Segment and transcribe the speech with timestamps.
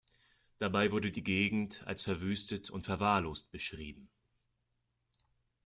[0.57, 4.09] Dabei wurde die Gegend als verwüstet und verwahrlost beschrieben.